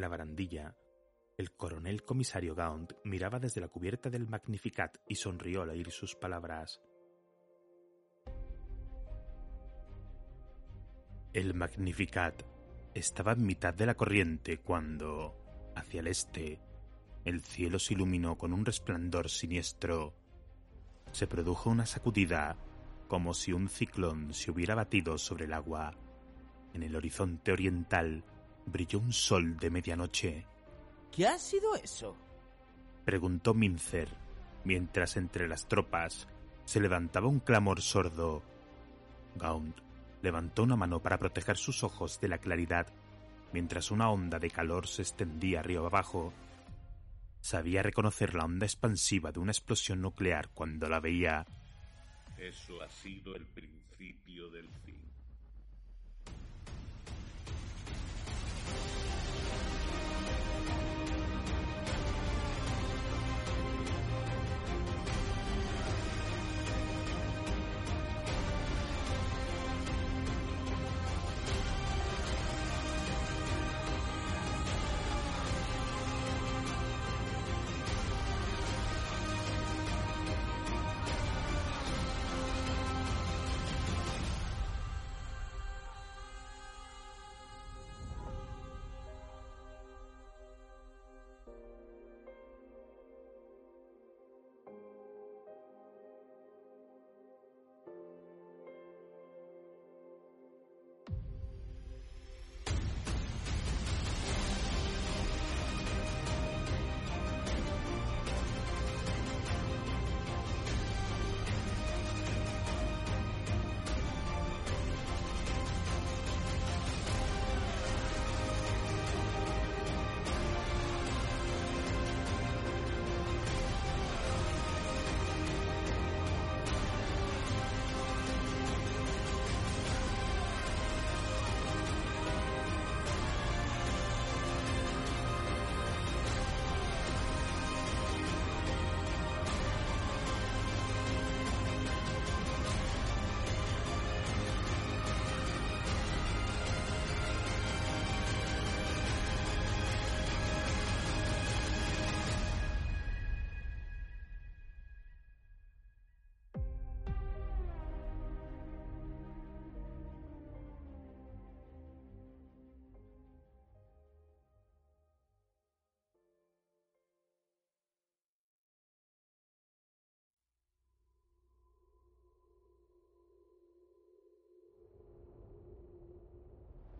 [0.02, 0.76] La barandilla,
[1.38, 6.14] el coronel comisario Gaunt miraba desde la cubierta del Magnificat y sonrió al oír sus
[6.14, 6.82] palabras.
[11.32, 12.42] El Magnificat
[12.94, 16.60] estaba en mitad de la corriente cuando, hacia el este,
[17.24, 20.14] el cielo se iluminó con un resplandor siniestro.
[21.12, 22.56] Se produjo una sacudida,
[23.08, 25.94] como si un ciclón se hubiera batido sobre el agua.
[26.74, 28.24] En el horizonte oriental
[28.66, 30.46] brilló un sol de medianoche.
[31.10, 32.16] ¿Qué ha sido eso?
[33.04, 34.08] Preguntó Mincer,
[34.64, 36.28] mientras entre las tropas
[36.64, 38.42] se levantaba un clamor sordo.
[39.36, 39.76] Gaunt
[40.22, 42.86] levantó una mano para proteger sus ojos de la claridad,
[43.52, 46.32] mientras una onda de calor se extendía río abajo.
[47.40, 51.44] Sabía reconocer la onda expansiva de una explosión nuclear cuando la veía.
[52.38, 55.11] Eso ha sido el principio del fin.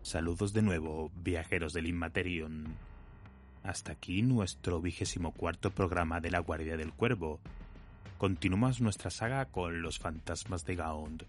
[0.03, 2.75] Saludos de nuevo, viajeros del Inmaterion.
[3.63, 7.39] Hasta aquí nuestro vigésimo cuarto programa de la Guardia del Cuervo.
[8.17, 11.25] Continuamos nuestra saga con los fantasmas de Gaund.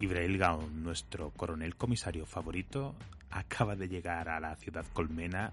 [0.00, 2.94] Ibrail Gaund, nuestro coronel comisario favorito,
[3.30, 5.52] acaba de llegar a la ciudad colmena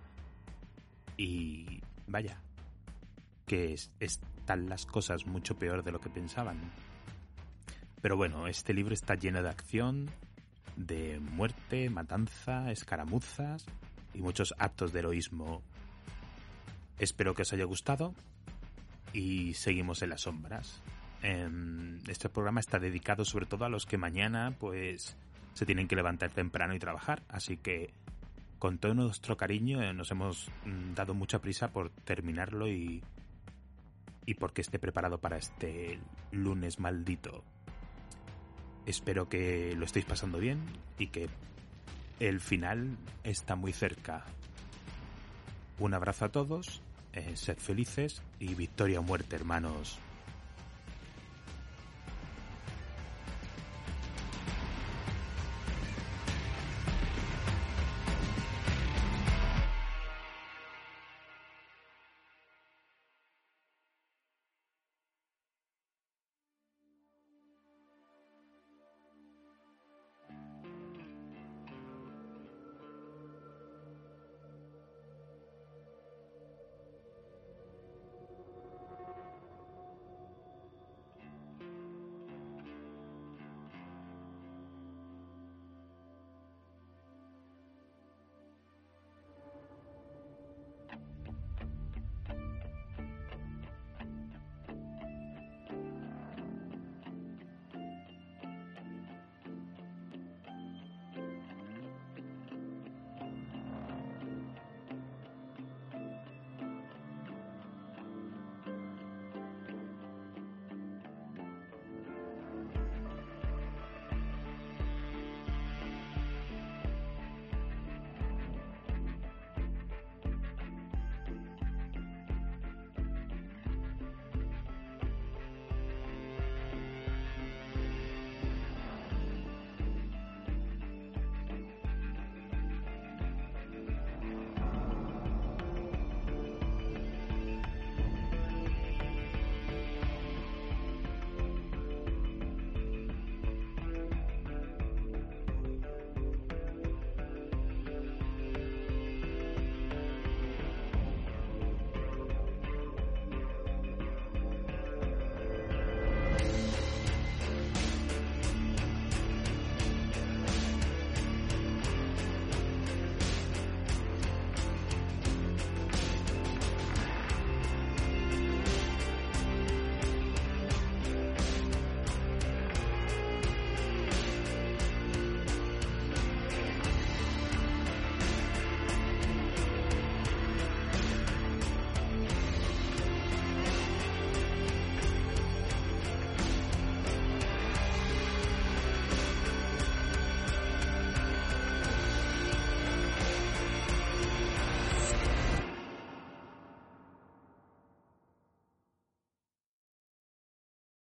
[1.18, 2.40] y vaya,
[3.46, 6.58] que es- están las cosas mucho peor de lo que pensaban.
[8.02, 10.10] Pero bueno, este libro está lleno de acción,
[10.76, 13.66] de muerte, matanza, escaramuzas
[14.14, 15.62] y muchos actos de heroísmo.
[17.00, 18.14] Espero que os haya gustado
[19.14, 20.82] y seguimos en las sombras.
[21.22, 25.16] Em, este programa está dedicado sobre todo a los que mañana pues
[25.54, 27.94] se tienen que levantar temprano y trabajar, así que
[28.60, 33.02] con todo nuestro cariño eh, nos hemos mm, dado mucha prisa por terminarlo y
[34.26, 36.00] y porque esté preparado para este
[36.32, 37.44] lunes maldito.
[38.86, 40.60] Espero que lo estéis pasando bien
[41.00, 41.28] y que
[42.20, 44.24] el final está muy cerca.
[45.80, 46.82] Un abrazo a todos,
[47.14, 50.00] eh, sed felices y victoria o muerte, hermanos.